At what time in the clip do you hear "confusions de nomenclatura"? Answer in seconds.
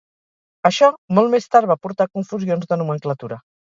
2.19-3.39